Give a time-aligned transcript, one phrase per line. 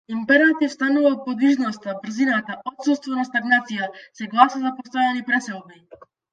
[0.17, 5.83] Императив станува подвижноста, брзината, отуството на стагнација, се гласа за постојани преселби.